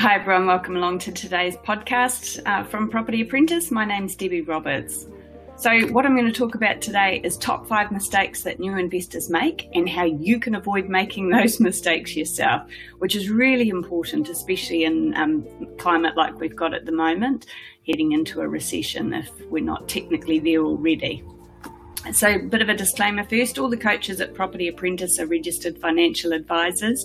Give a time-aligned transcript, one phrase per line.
[0.00, 0.46] Hi, everyone.
[0.46, 3.70] Welcome along to today's podcast uh, from Property Apprentice.
[3.70, 5.06] My name's Debbie Roberts.
[5.56, 9.28] So, what I'm going to talk about today is top five mistakes that new investors
[9.28, 12.62] make and how you can avoid making those mistakes yourself,
[12.96, 17.44] which is really important, especially in um, climate like we've got at the moment,
[17.86, 21.22] heading into a recession if we're not technically there already.
[22.12, 25.78] So, a bit of a disclaimer first all the coaches at Property Apprentice are registered
[25.78, 27.04] financial advisors,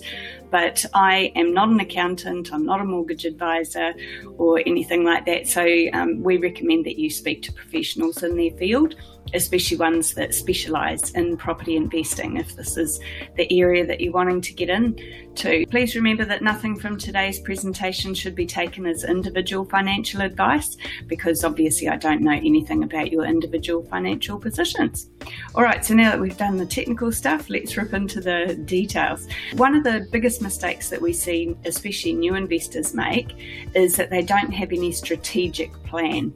[0.50, 3.94] but I am not an accountant, I'm not a mortgage advisor
[4.38, 5.46] or anything like that.
[5.46, 8.96] So, um, we recommend that you speak to professionals in their field
[9.34, 13.00] especially ones that specialise in property investing if this is
[13.36, 15.66] the area that you're wanting to get into.
[15.70, 20.76] Please remember that nothing from today's presentation should be taken as individual financial advice
[21.06, 25.10] because obviously I don't know anything about your individual financial positions.
[25.54, 29.28] All right, so now that we've done the technical stuff, let's rip into the details.
[29.54, 33.34] One of the biggest mistakes that we see, especially new investors make,
[33.74, 36.32] is that they don't have any strategic plan.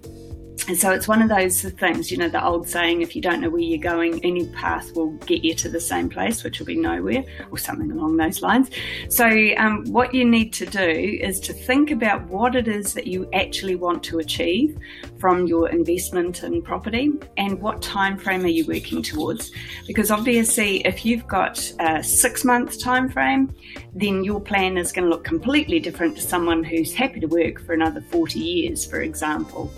[0.69, 3.41] And so it's one of those things, you know, the old saying, if you don't
[3.41, 6.67] know where you're going, any path will get you to the same place, which will
[6.67, 8.71] be nowhere, or something along those lines.
[9.09, 13.07] So, um, what you need to do is to think about what it is that
[13.07, 14.79] you actually want to achieve
[15.19, 19.53] from your investment in property and what time frame are you working towards.
[19.87, 23.55] Because obviously, if you've got a six month time frame,
[23.95, 27.61] then your plan is going to look completely different to someone who's happy to work
[27.65, 29.73] for another 40 years, for example.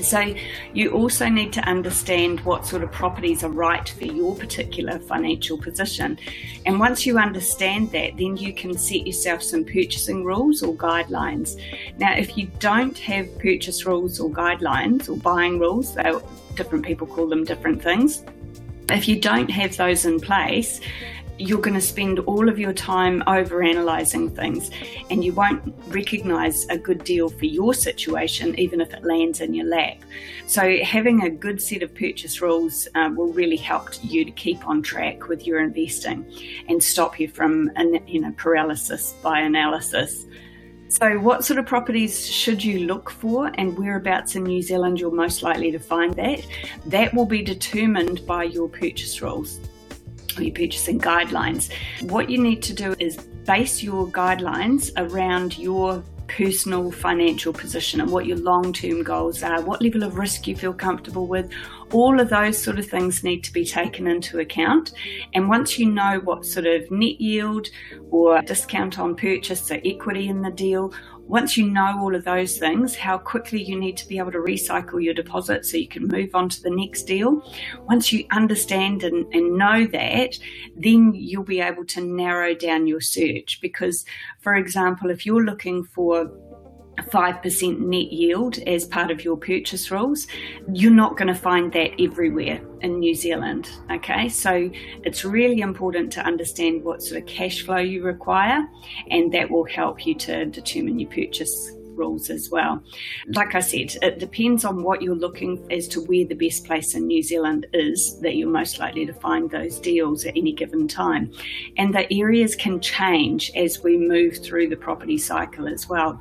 [0.00, 0.34] So,
[0.72, 5.58] you also need to understand what sort of properties are right for your particular financial
[5.58, 6.18] position.
[6.64, 11.60] And once you understand that, then you can set yourself some purchasing rules or guidelines.
[11.98, 15.94] Now, if you don't have purchase rules or guidelines or buying rules,
[16.54, 18.24] different people call them different things.
[18.88, 20.80] If you don't have those in place,
[21.42, 24.70] you're going to spend all of your time over analysing things
[25.10, 29.52] and you won't recognise a good deal for your situation, even if it lands in
[29.52, 29.96] your lap.
[30.46, 34.66] So, having a good set of purchase rules uh, will really help you to keep
[34.66, 36.24] on track with your investing
[36.68, 37.70] and stop you from
[38.06, 40.26] you know, paralysis by analysis.
[40.88, 45.10] So, what sort of properties should you look for, and whereabouts in New Zealand you're
[45.10, 46.46] most likely to find that?
[46.86, 49.58] That will be determined by your purchase rules
[50.40, 51.70] your purchasing guidelines.
[52.02, 53.16] What you need to do is
[53.46, 59.60] base your guidelines around your personal financial position and what your long term goals are,
[59.62, 61.50] what level of risk you feel comfortable with.
[61.92, 64.92] All of those sort of things need to be taken into account.
[65.34, 67.68] And once you know what sort of net yield
[68.10, 70.92] or discount on purchase, so equity in the deal,
[71.26, 74.38] once you know all of those things, how quickly you need to be able to
[74.38, 77.40] recycle your deposit so you can move on to the next deal.
[77.88, 80.38] Once you understand and, and know that,
[80.76, 83.60] then you'll be able to narrow down your search.
[83.62, 84.04] Because,
[84.40, 86.30] for example, if you're looking for
[86.98, 90.26] 5% net yield as part of your purchase rules,
[90.72, 93.70] you're not going to find that everywhere in New Zealand.
[93.90, 94.70] Okay, so
[95.04, 98.66] it's really important to understand what sort of cash flow you require,
[99.10, 102.82] and that will help you to determine your purchase rules as well.
[103.28, 106.94] Like I said, it depends on what you're looking as to where the best place
[106.94, 110.88] in New Zealand is that you're most likely to find those deals at any given
[110.88, 111.32] time.
[111.76, 116.20] And the areas can change as we move through the property cycle as well.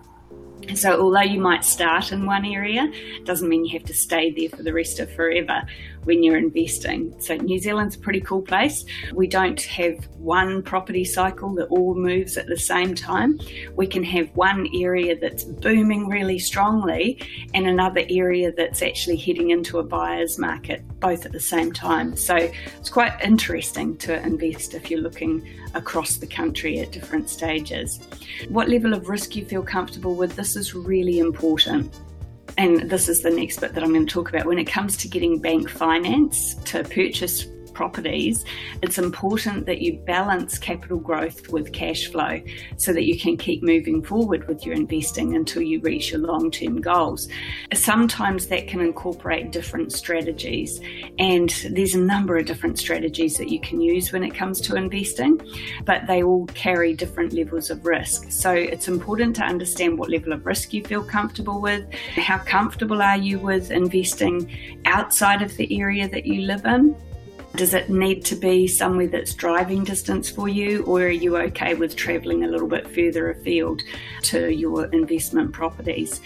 [0.75, 2.91] So, although you might start in one area,
[3.23, 5.63] doesn't mean you have to stay there for the rest of forever
[6.03, 7.13] when you're investing.
[7.19, 8.85] So, New Zealand's a pretty cool place.
[9.13, 13.39] We don't have one property cycle that all moves at the same time.
[13.75, 17.21] We can have one area that's booming really strongly
[17.53, 22.15] and another area that's actually heading into a buyer's market both at the same time.
[22.15, 27.99] So, it's quite interesting to invest if you're looking across the country at different stages.
[28.49, 31.93] What level of risk you feel comfortable with, this is really important.
[32.57, 34.45] And this is the next bit that I'm going to talk about.
[34.45, 38.45] When it comes to getting bank finance to purchase properties,
[38.81, 42.41] it's important that you balance capital growth with cash flow
[42.77, 46.51] so that you can keep moving forward with your investing until you reach your long
[46.51, 47.27] term goals.
[47.73, 50.79] Sometimes that can incorporate different strategies,
[51.19, 54.75] and there's a number of different strategies that you can use when it comes to
[54.75, 55.39] investing,
[55.85, 58.31] but they all carry different levels of risk.
[58.31, 63.01] So it's important to understand what level of risk you feel comfortable with, how comfortable
[63.01, 64.49] are you with investing
[64.85, 66.95] outside of the area that you live in
[67.55, 71.73] Does it need to be somewhere that's driving distance for you, or are you okay
[71.73, 73.81] with travelling a little bit further afield
[74.23, 76.21] to your investment properties?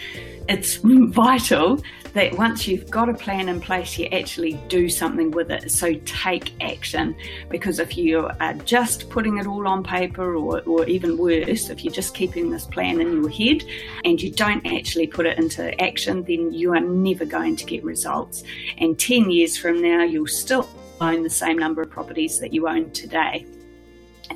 [0.48, 1.82] It's vital
[2.12, 5.72] that once you've got a plan in place, you actually do something with it.
[5.72, 7.16] So take action
[7.48, 11.82] because if you are just putting it all on paper, or, or even worse, if
[11.82, 13.64] you're just keeping this plan in your head
[14.04, 17.82] and you don't actually put it into action, then you are never going to get
[17.82, 18.44] results.
[18.78, 20.68] And 10 years from now, you'll still
[21.00, 23.46] own the same number of properties that you own today.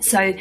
[0.01, 0.35] So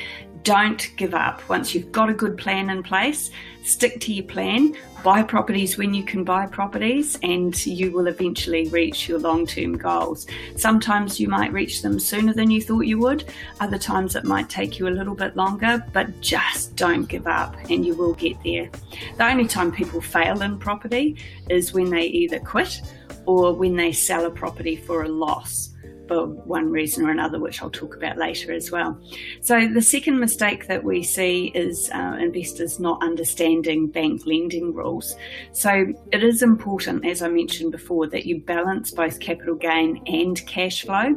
[0.44, 1.48] don't give up.
[1.50, 3.30] Once you've got a good plan in place,
[3.63, 4.74] stick to your plan,
[5.04, 9.77] buy properties when you can buy properties, and you will eventually reach your long term
[9.77, 10.27] goals.
[10.56, 13.25] Sometimes you might reach them sooner than you thought you would,
[13.60, 17.56] other times it might take you a little bit longer, but just don't give up
[17.69, 18.69] and you will get there.
[19.18, 21.18] The only time people fail in property
[21.50, 22.81] is when they either quit
[23.25, 25.71] or when they sell a property for a loss
[26.09, 29.00] for one reason or another, which I'll talk about later as well.
[29.41, 35.15] So, the second mistake that we see is uh, investors not understanding bank lending rules.
[35.53, 40.45] So, it is important, as I mentioned before, that you balance both capital gain and
[40.47, 41.15] cash flow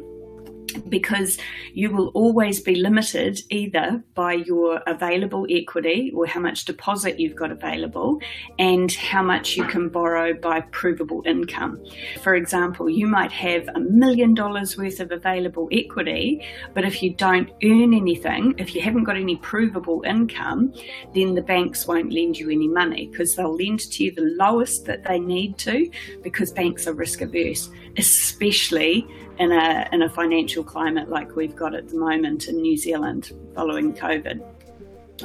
[0.72, 1.38] because
[1.72, 7.36] you will always be limited either by your available equity or how much deposit you've
[7.36, 8.20] got available
[8.58, 11.82] and how much you can borrow by provable income.
[12.22, 16.44] For example, you might have a million dollars worth of available equity,
[16.74, 20.72] but if you don't earn anything, if you haven't got any provable income,
[21.14, 24.84] then the banks won't lend you any money because they'll lend to you the lowest
[24.86, 25.90] that they need to
[26.22, 29.06] because banks are risk averse, especially
[29.38, 33.32] in a in a financial climate like we've got at the moment in New Zealand
[33.54, 34.42] following COVID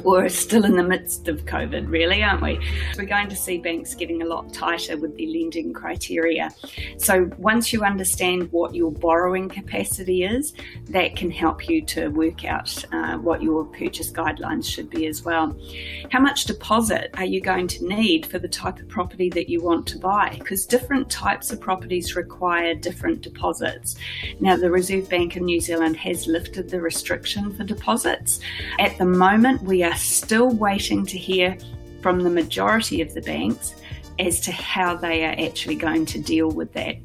[0.04, 2.60] we're still in the midst of COVID, really, aren't we?
[2.98, 6.51] We're going to see banks getting a lot tighter with their lending criteria.
[6.98, 10.54] So, once you understand what your borrowing capacity is,
[10.89, 15.24] that can help you to work out uh, what your purchase guidelines should be as
[15.24, 15.57] well.
[16.12, 19.62] How much deposit are you going to need for the type of property that you
[19.62, 20.36] want to buy?
[20.38, 23.95] Because different types of properties require different deposits.
[24.39, 28.39] Now, the Reserve Bank of New Zealand has lifted the restriction for deposits.
[28.80, 31.57] At the moment, we are still waiting to hear
[32.01, 33.75] from the majority of the banks
[34.19, 36.98] as to how they are actually going to deal with that.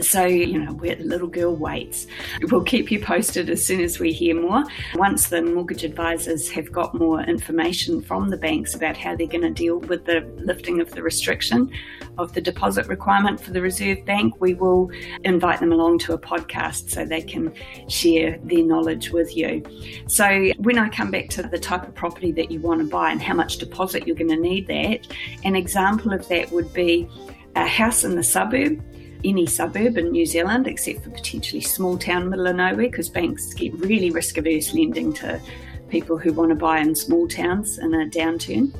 [0.00, 2.06] So, you know, the little girl waits.
[2.50, 4.64] We'll keep you posted as soon as we hear more.
[4.94, 9.42] Once the mortgage advisors have got more information from the banks about how they're going
[9.42, 11.70] to deal with the lifting of the restriction
[12.18, 14.90] of the deposit requirement for the Reserve Bank, we will
[15.24, 17.52] invite them along to a podcast so they can
[17.88, 19.62] share their knowledge with you.
[20.08, 23.10] So, when I come back to the type of property that you want to buy
[23.10, 25.06] and how much deposit you're going to need that,
[25.44, 27.08] an example of that would be
[27.56, 28.82] a house in the suburb
[29.24, 33.54] any suburb in New Zealand, except for potentially small town, middle of nowhere, because banks
[33.54, 35.40] get really risk averse lending to
[35.88, 38.72] people who want to buy in small towns in a downturn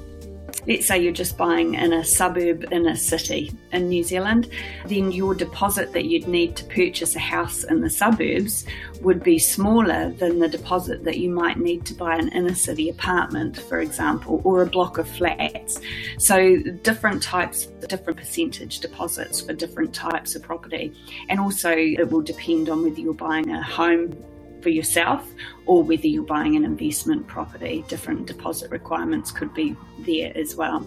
[0.67, 4.49] let's say you're just buying in a suburb in a city in New Zealand,
[4.87, 8.65] then your deposit that you'd need to purchase a house in the suburbs
[9.01, 12.89] would be smaller than the deposit that you might need to buy an inner city
[12.89, 15.81] apartment, for example, or a block of flats.
[16.19, 20.95] So, different types, different percentage deposits for different types of property.
[21.29, 24.17] And also, it will depend on whether you're buying a home
[24.63, 25.27] for yourself
[25.67, 27.85] or whether you're buying an investment property.
[27.89, 30.87] Different deposit requirements could be there as well.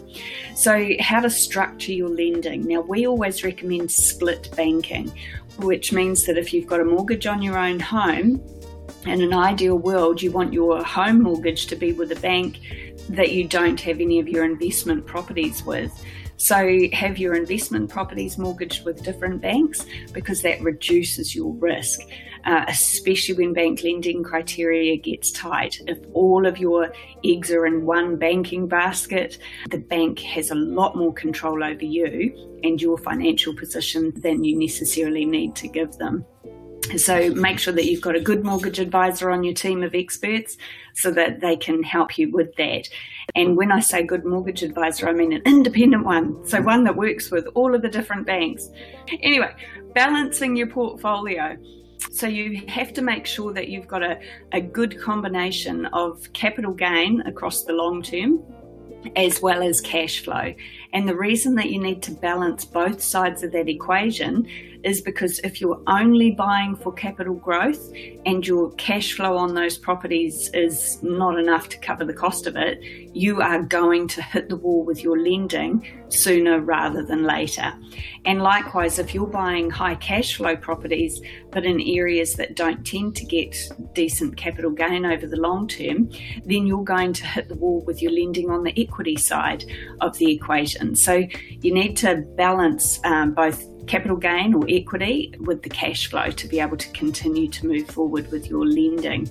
[0.55, 2.65] So, how to structure your lending.
[2.65, 5.11] Now, we always recommend split banking,
[5.57, 8.41] which means that if you've got a mortgage on your own home,
[9.05, 12.59] in an ideal world, you want your home mortgage to be with a bank
[13.09, 15.91] that you don't have any of your investment properties with.
[16.37, 22.01] So, have your investment properties mortgaged with different banks because that reduces your risk,
[22.43, 25.79] uh, especially when bank lending criteria gets tight.
[25.87, 26.91] If all of your
[27.23, 29.37] eggs are in one banking basket,
[29.69, 34.59] the bank has a lot more control over you and your financial position than you
[34.59, 36.25] necessarily need to give them.
[36.97, 40.55] So make sure that you've got a good mortgage advisor on your team of experts
[40.93, 42.87] so that they can help you with that.
[43.35, 46.45] And when I say good mortgage advisor, I mean an independent one.
[46.47, 48.69] So one that works with all of the different banks.
[49.21, 49.53] Anyway,
[49.93, 51.57] balancing your portfolio.
[52.11, 54.19] So you have to make sure that you've got a,
[54.53, 58.41] a good combination of capital gain across the long term
[59.15, 60.53] as well as cash flow.
[60.93, 64.47] And the reason that you need to balance both sides of that equation
[64.85, 67.91] is because if you're only buying for capital growth
[68.25, 72.55] and your cash flow on those properties is not enough to cover the cost of
[72.55, 72.79] it,
[73.13, 77.73] you are going to hit the wall with your lending sooner rather than later.
[78.25, 81.19] And likewise, if you're buying high cash flow properties
[81.51, 83.55] but in areas that don't tend to get
[83.93, 86.11] decent capital gain over the long term,
[86.45, 89.65] then you're going to hit the wall with your lending on the equity side
[90.01, 90.95] of the equation.
[90.95, 96.29] So you need to balance um, both capital gain or equity with the cash flow
[96.31, 99.29] to be able to continue to move forward with your lending.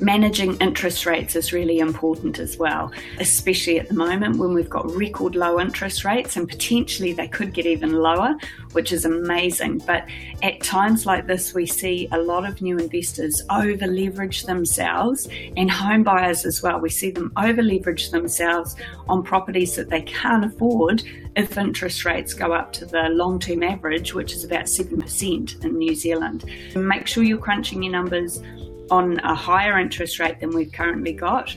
[0.00, 4.90] Managing interest rates is really important as well, especially at the moment when we've got
[4.90, 8.36] record low interest rates and potentially they could get even lower,
[8.72, 9.78] which is amazing.
[9.86, 10.06] But
[10.42, 15.70] at times like this, we see a lot of new investors over leverage themselves and
[15.70, 16.80] home buyers as well.
[16.80, 18.76] We see them over leverage themselves
[19.08, 21.02] on properties that they can't afford
[21.36, 25.78] if interest rates go up to the long term average, which is about 7% in
[25.78, 26.44] New Zealand.
[26.74, 28.42] Make sure you're crunching your numbers
[28.90, 31.56] on a higher interest rate than we've currently got.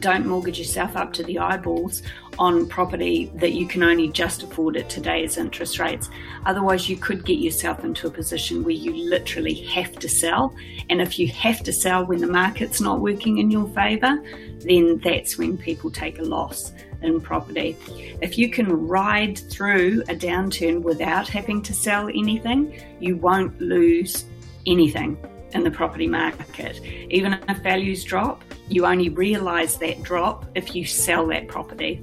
[0.00, 2.02] Don't mortgage yourself up to the eyeballs
[2.38, 6.08] on property that you can only just afford at today's interest rates.
[6.46, 10.54] Otherwise, you could get yourself into a position where you literally have to sell.
[10.88, 14.22] And if you have to sell when the market's not working in your favour,
[14.60, 17.76] then that's when people take a loss in property.
[18.22, 24.24] If you can ride through a downturn without having to sell anything, you won't lose
[24.66, 25.18] anything
[25.52, 26.80] in the property market.
[27.10, 32.02] Even if values drop, you only realise that drop if you sell that property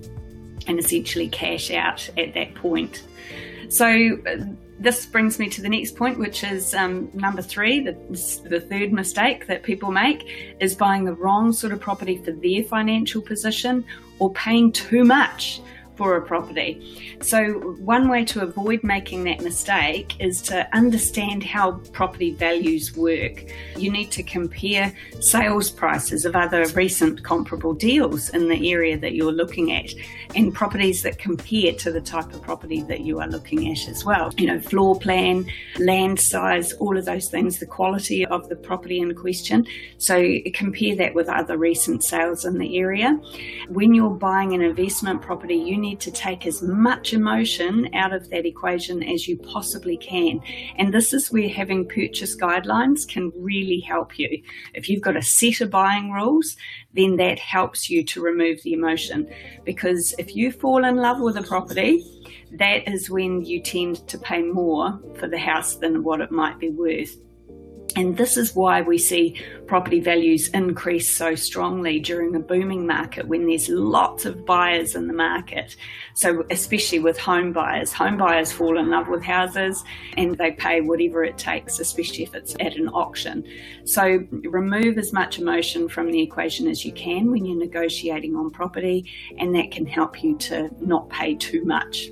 [0.68, 3.04] and essentially cash out at that point.
[3.70, 4.18] So,
[4.80, 7.80] this brings me to the next point, which is um, number three.
[7.80, 7.94] The,
[8.48, 12.64] the third mistake that people make is buying the wrong sort of property for their
[12.64, 13.84] financial position
[14.20, 15.62] or paying too much
[15.98, 17.18] for a property.
[17.22, 23.44] So, one way to avoid making that mistake is to understand how property values work.
[23.76, 29.14] You need to compare sales prices of other recent comparable deals in the area that
[29.14, 29.92] you're looking at
[30.36, 34.06] and properties that compare to the type of property that you are looking at as
[34.06, 34.32] well.
[34.38, 35.50] You know, floor plan,
[35.80, 39.66] land size, all of those things, the quality of the property in question.
[39.98, 40.24] So,
[40.54, 43.20] compare that with other recent sales in the area.
[43.70, 48.14] When you're buying an investment property, you need need to take as much emotion out
[48.14, 50.42] of that equation as you possibly can.
[50.76, 54.42] And this is where having purchase guidelines can really help you.
[54.74, 56.56] If you've got a set of buying rules,
[56.94, 59.30] then that helps you to remove the emotion.
[59.64, 62.04] Because if you fall in love with a property,
[62.54, 66.60] that is when you tend to pay more for the house than what it might
[66.60, 67.16] be worth.
[67.98, 73.28] And this is why we see property values increase so strongly during a booming market
[73.28, 75.76] when there's lots of buyers in the market.
[76.14, 79.84] So, especially with home buyers, home buyers fall in love with houses
[80.16, 83.44] and they pay whatever it takes, especially if it's at an auction.
[83.84, 88.52] So, remove as much emotion from the equation as you can when you're negotiating on
[88.52, 92.12] property, and that can help you to not pay too much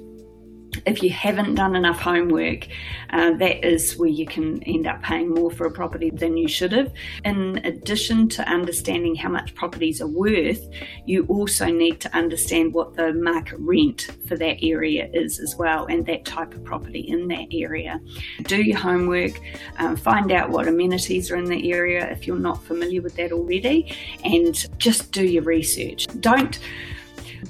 [0.86, 2.68] if you haven't done enough homework,
[3.12, 6.48] uh, that is where you can end up paying more for a property than you
[6.48, 6.92] should have.
[7.24, 10.68] In addition to understanding how much properties are worth,
[11.06, 15.86] you also need to understand what the market rent for that area is as well
[15.86, 18.00] and that type of property in that area.
[18.44, 19.40] Do your homework,
[19.80, 23.32] uh, find out what amenities are in the area if you're not familiar with that
[23.32, 26.08] already, and just do your research.
[26.20, 26.60] Don't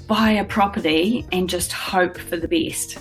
[0.06, 2.98] buy a property and just hope for the best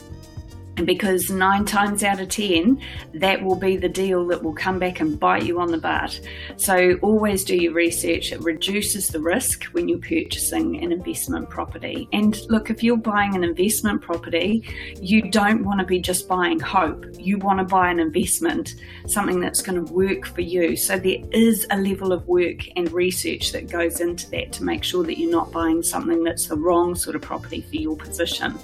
[0.84, 2.82] because nine times out of ten,
[3.14, 6.20] that will be the deal that will come back and bite you on the butt.
[6.58, 8.32] So, always do your research.
[8.32, 12.10] It reduces the risk when you're purchasing an investment property.
[12.12, 14.68] And look, if you're buying an investment property,
[15.00, 17.06] you don't want to be just buying hope.
[17.18, 18.76] You want to buy an investment,
[19.08, 20.76] something that's going to work for you.
[20.76, 24.84] So, there is a level of work and research that goes into that to make
[24.84, 28.60] sure that you're not buying something that's the wrong sort of property for your position.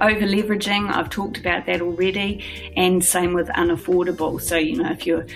[0.00, 2.42] Over leveraging, I've talked about that already,
[2.76, 4.40] and same with unaffordable.
[4.40, 5.26] So, you know, if you're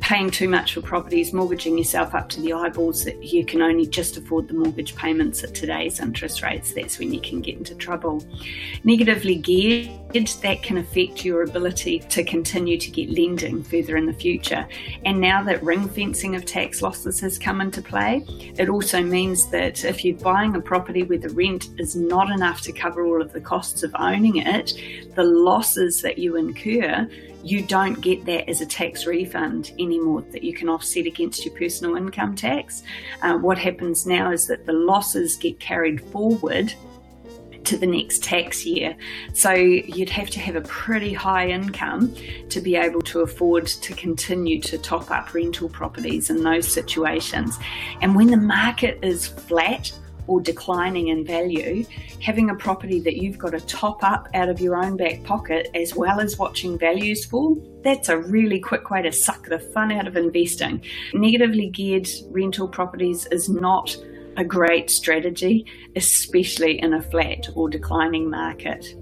[0.00, 3.86] paying too much for properties, mortgaging yourself up to the eyeballs that you can only
[3.86, 7.74] just afford the mortgage payments at today's interest rates, that's when you can get into
[7.74, 8.24] trouble.
[8.84, 14.12] Negatively geared, that can affect your ability to continue to get lending further in the
[14.12, 14.66] future.
[15.04, 18.24] And now that ring fencing of tax losses has come into play,
[18.56, 22.62] it also means that if you're buying a property where the rent is not enough
[22.62, 24.74] to cover all of the costs of owning it,
[25.14, 27.08] the losses that you incur
[27.44, 31.54] you don't get that as a tax refund anymore that you can offset against your
[31.54, 32.82] personal income tax.
[33.22, 36.74] Uh, what happens now is that the losses get carried forward
[37.68, 38.96] to the next tax year.
[39.32, 42.14] So you'd have to have a pretty high income
[42.48, 47.58] to be able to afford to continue to top up rental properties in those situations.
[48.00, 49.92] And when the market is flat,
[50.28, 51.84] or declining in value,
[52.22, 55.70] having a property that you've got to top up out of your own back pocket
[55.74, 59.90] as well as watching values fall, that's a really quick way to suck the fun
[59.90, 60.84] out of investing.
[61.14, 63.96] Negatively geared rental properties is not
[64.38, 65.66] a great strategy,
[65.96, 68.94] especially in a flat or declining market.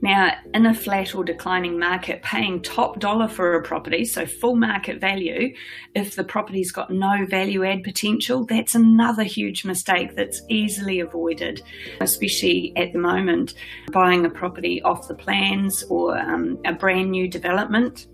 [0.00, 4.56] Now, in a flat or declining market, paying top dollar for a property, so full
[4.56, 5.54] market value,
[5.94, 11.62] if the property's got no value add potential, that's another huge mistake that's easily avoided,
[12.00, 13.54] especially at the moment,
[13.92, 18.06] buying a property off the plans or um, a brand new development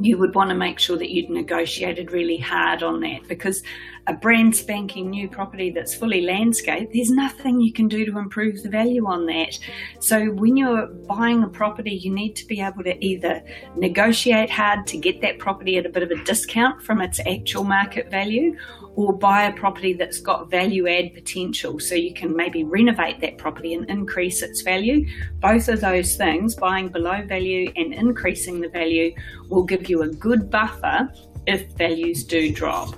[0.00, 3.62] you would want to make sure that you'd negotiated really hard on that because
[4.08, 8.62] a brand spanking new property that's fully landscaped, there's nothing you can do to improve
[8.62, 9.58] the value on that.
[10.00, 13.42] So when you're buying a property, you need to be able to either
[13.76, 17.64] negotiate hard to get that property at a bit of a discount from its actual
[17.64, 18.56] market value
[18.94, 23.36] or buy a property that's got value add potential so you can maybe renovate that
[23.38, 25.06] property and increase its value.
[25.40, 29.14] Both of those things, buying below value and increasing the value,
[29.48, 31.12] will give you a good buffer
[31.46, 32.94] if values do drop.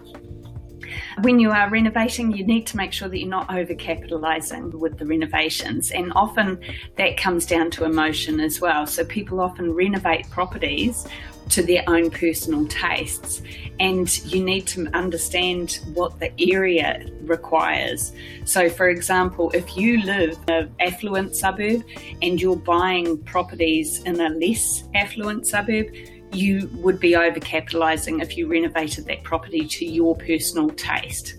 [1.23, 5.07] When you are renovating, you need to make sure that you're not overcapitalizing with the
[5.07, 5.91] renovations.
[5.91, 6.61] And often
[6.97, 8.87] that comes down to emotion as well.
[8.87, 11.07] So people often renovate properties
[11.51, 13.43] to their own personal tastes.
[13.81, 18.13] And you need to understand what the area requires.
[18.45, 21.85] So, for example, if you live in an affluent suburb
[22.23, 25.87] and you're buying properties in a less affluent suburb,
[26.33, 31.35] you would be overcapitalising if you renovated that property to your personal taste.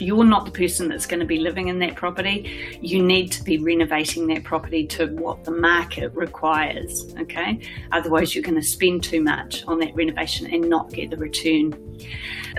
[0.00, 2.78] You're not the person that's going to be living in that property.
[2.80, 7.14] You need to be renovating that property to what the market requires.
[7.20, 7.60] Okay,
[7.92, 11.74] otherwise, you're going to spend too much on that renovation and not get the return.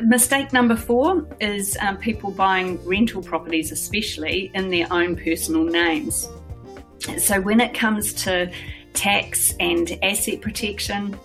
[0.03, 6.29] Mistake number four is um, people buying rental properties, especially in their own personal names.
[7.17, 8.51] So, when it comes to
[8.93, 11.19] tax and asset protection,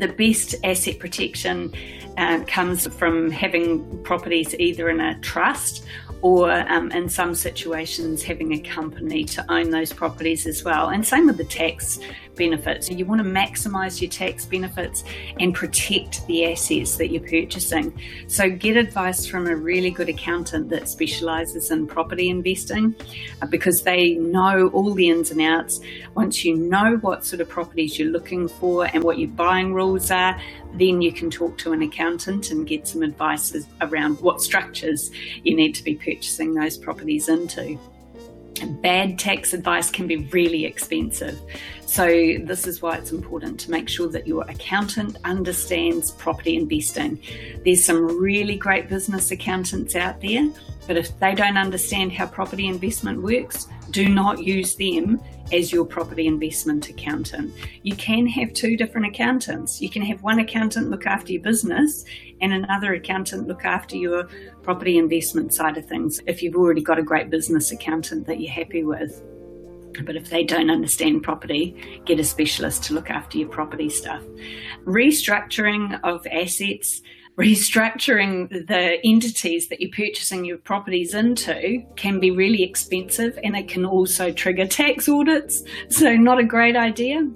[0.00, 1.72] the best asset protection
[2.16, 5.84] uh, comes from having properties either in a trust
[6.22, 10.90] or um, in some situations having a company to own those properties as well.
[10.90, 11.98] And same with the tax
[12.36, 12.90] benefits.
[12.90, 15.04] You want to maximize your tax benefits
[15.38, 17.98] and protect the assets that you're purchasing.
[18.26, 22.94] So get advice from a really good accountant that specializes in property investing
[23.42, 25.80] uh, because they know all the ins and outs.
[26.14, 30.10] Once you know what sort of properties you're looking for and what your buying rules
[30.10, 30.40] are,
[30.74, 35.10] then you can talk to an accountant and get some advice around what structures
[35.42, 37.78] you need to be purchasing those properties into.
[38.82, 41.38] Bad tax advice can be really expensive.
[41.90, 47.20] So, this is why it's important to make sure that your accountant understands property investing.
[47.64, 50.48] There's some really great business accountants out there,
[50.86, 55.20] but if they don't understand how property investment works, do not use them
[55.52, 57.52] as your property investment accountant.
[57.82, 59.82] You can have two different accountants.
[59.82, 62.04] You can have one accountant look after your business
[62.40, 64.28] and another accountant look after your
[64.62, 68.52] property investment side of things if you've already got a great business accountant that you're
[68.52, 69.24] happy with.
[70.04, 74.22] But if they don't understand property, get a specialist to look after your property stuff.
[74.84, 77.02] Restructuring of assets
[77.38, 83.66] restructuring the entities that you're purchasing your properties into can be really expensive and it
[83.66, 85.62] can also trigger tax audits.
[85.88, 87.26] So, not a great idea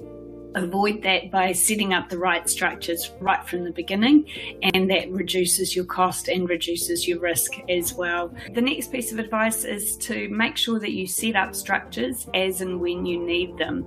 [0.55, 4.27] avoid that by setting up the right structures right from the beginning,
[4.63, 8.35] and that reduces your cost and reduces your risk as well.
[8.53, 12.61] The next piece of advice is to make sure that you set up structures as
[12.61, 13.87] and when you need them.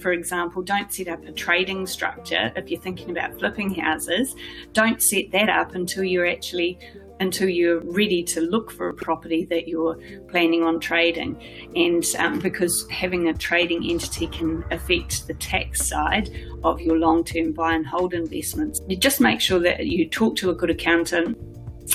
[0.00, 4.34] For example, don't set up a trading structure if you're thinking about flipping houses.
[4.72, 6.78] Don't set that up until you're actually
[7.20, 11.40] until you're ready to look for a property that you're planning on trading.
[11.74, 16.30] And um, because having a trading entity can affect the tax side
[16.62, 20.36] of your long term buy and hold investments, you just make sure that you talk
[20.36, 21.36] to a good accountant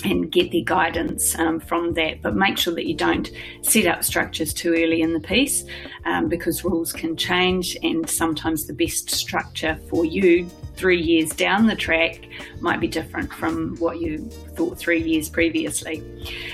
[0.04, 2.22] and get the guidance um, from that.
[2.22, 3.30] But make sure that you don't
[3.62, 5.64] set up structures too early in the piece
[6.06, 11.68] um, because rules can change, and sometimes the best structure for you three years down
[11.68, 12.28] the track
[12.60, 14.18] might be different from what you
[14.56, 16.04] thought three years previously.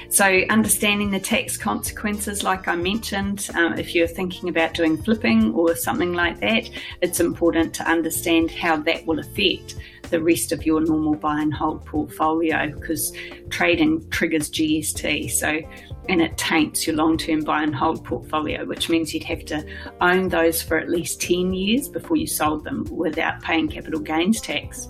[0.10, 5.54] So, understanding the tax consequences, like I mentioned, um, if you're thinking about doing flipping
[5.54, 6.70] or something like that,
[7.02, 9.76] it's important to understand how that will affect
[10.10, 13.14] the rest of your normal buy and hold portfolio because
[13.50, 15.32] trading triggers GST.
[15.32, 15.60] So
[16.10, 19.64] and it taints your long term buy and hold portfolio, which means you'd have to
[20.02, 24.42] own those for at least 10 years before you sold them without paying capital gains
[24.42, 24.88] tax.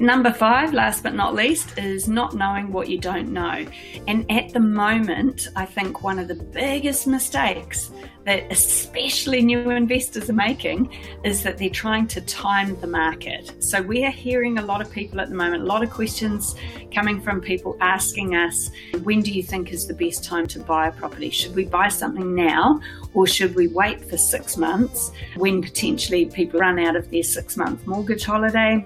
[0.00, 3.66] Number five, last but not least, is not knowing what you don't know.
[4.06, 7.90] And at the moment, I think one of the biggest mistakes
[8.24, 10.92] that especially new investors are making
[11.24, 13.50] is that they're trying to time the market.
[13.64, 16.54] So we are hearing a lot of people at the moment, a lot of questions
[16.94, 18.70] coming from people asking us,
[19.02, 21.30] when do you think is the best time to buy a property?
[21.30, 22.80] Should we buy something now
[23.14, 27.56] or should we wait for six months when potentially people run out of their six
[27.56, 28.84] month mortgage holiday?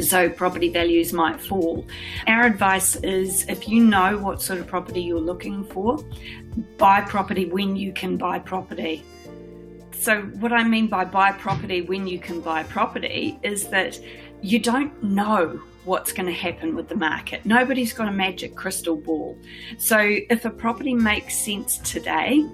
[0.00, 1.86] So property values might fall.
[2.26, 6.04] Our advice is if you know what sort of property you're looking for,
[6.76, 9.02] buy property when you can buy property.
[9.92, 13.98] So, what I mean by buy property when you can buy property is that
[14.42, 17.44] you don't know what's going to happen with the market.
[17.44, 19.36] Nobody's got a magic crystal ball.
[19.78, 22.46] So, if a property makes sense today,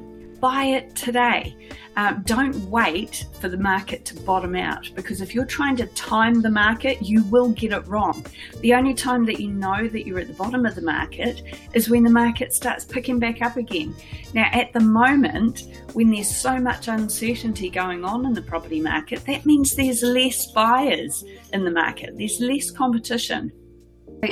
[0.45, 1.57] buy it today.
[1.97, 6.43] Uh, don't wait for the market to bottom out because if you're trying to time
[6.43, 8.23] the market, you will get it wrong.
[8.61, 11.41] The only time that you know that you're at the bottom of the market
[11.73, 13.97] is when the market starts picking back up again.
[14.35, 15.63] Now, at the moment,
[15.95, 20.53] when there's so much uncertainty going on in the property market, that means there's less
[20.53, 23.51] buyers in the market, there's less competition.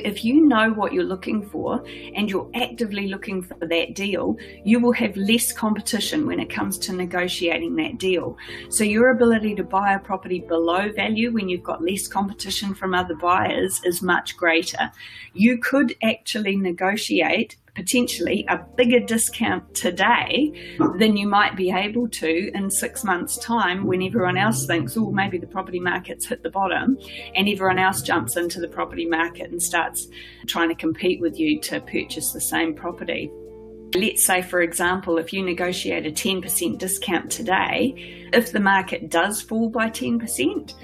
[0.05, 4.81] If you know what you're looking for and you're actively looking for that deal, you
[4.81, 8.37] will have less competition when it comes to negotiating that deal.
[8.69, 12.95] So, your ability to buy a property below value when you've got less competition from
[12.95, 14.91] other buyers is much greater.
[15.35, 22.51] You could actually negotiate potentially a bigger discount today than you might be able to
[22.55, 26.51] in six months' time when everyone else thinks, oh, maybe the property market's hit the
[26.51, 26.99] bottom,
[27.35, 30.09] and everyone else jumps into the property market and starts
[30.47, 33.31] trying to compete with you to purchase the same property.
[33.95, 39.43] Let's say, for example, if you negotiate a 10% discount today, if the market does
[39.43, 40.75] fall by 10%,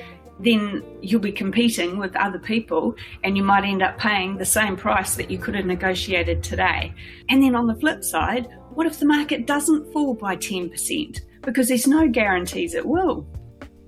[0.41, 4.77] then you'll be competing with other people and you might end up paying the same
[4.77, 6.95] price that you could have negotiated today.
[7.29, 11.21] And then on the flip side, what if the market doesn't fall by 10%?
[11.43, 13.27] Because there's no guarantees it will.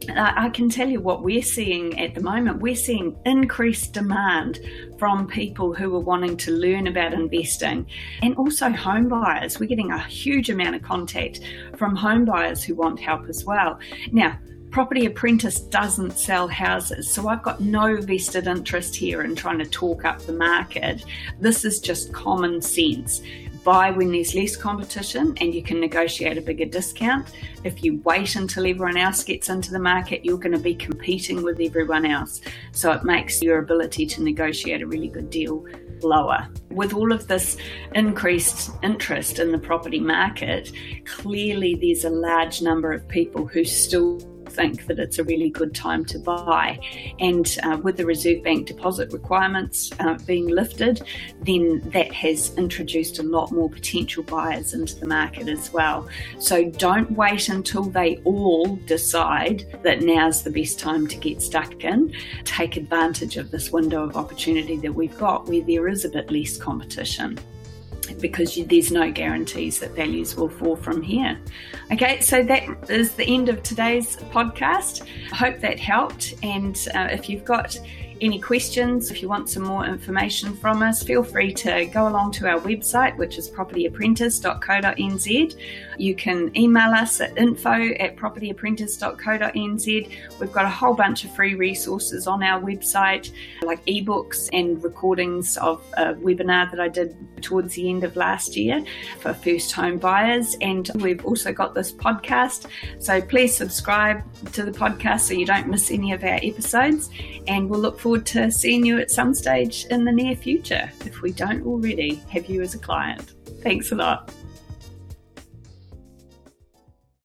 [0.09, 2.63] Uh, I can tell you what we're seeing at the moment.
[2.63, 4.59] We're seeing increased demand
[4.99, 7.87] from people who are wanting to learn about investing
[8.23, 9.61] and also home buyers.
[9.61, 11.41] We're getting a huge amount of contact
[11.77, 13.79] from home buyers who want help as well.
[14.11, 14.39] Now,
[14.71, 19.67] Property Apprentice doesn't sell houses, so I've got no vested interest here in trying to
[19.67, 21.05] talk up the market.
[21.41, 23.21] This is just common sense.
[23.65, 27.33] Buy when there's less competition and you can negotiate a bigger discount.
[27.65, 31.43] If you wait until everyone else gets into the market, you're going to be competing
[31.43, 32.41] with everyone else.
[32.71, 35.67] So it makes your ability to negotiate a really good deal
[36.01, 36.49] lower.
[36.71, 37.57] With all of this
[37.95, 40.73] increased interest in the property market,
[41.05, 45.75] clearly there's a large number of people who still think that it's a really good
[45.75, 46.79] time to buy.
[47.19, 51.03] And uh, with the Reserve Bank deposit requirements uh, being lifted,
[51.43, 56.09] then that has introduced a lot more potential buyers into the market as well.
[56.39, 61.85] So don't wait until they all decide that now's the best time to get stuck
[61.85, 62.15] in.
[62.45, 66.31] Take advantage of this window of opportunity that we've got where there is a bit
[66.31, 67.39] less competition
[68.19, 71.39] because you, there's no guarantees that values will fall from here.
[71.93, 75.07] Okay, so that is the end of today's podcast.
[75.33, 76.35] I hope that helped.
[76.43, 77.79] And uh, if you've got
[78.21, 82.33] any questions, if you want some more information from us, feel free to go along
[82.33, 85.57] to our website, which is propertyapprentice.co.nz.
[85.99, 90.11] You can email us at info at propertyapprentice.co.nz.
[90.39, 95.57] We've got a whole bunch of free resources on our website, like ebooks and recordings
[95.59, 98.85] of a webinar that I did towards the end of last year
[99.21, 100.57] for first home buyers.
[100.61, 102.67] And we've also got this podcast.
[102.99, 107.11] So please subscribe to the podcast so you don't miss any of our episodes.
[107.47, 111.23] And we'll look forward to seeing you at some stage in the near future if
[111.23, 113.35] we don't already have you as a client.
[113.63, 114.35] Thanks a lot.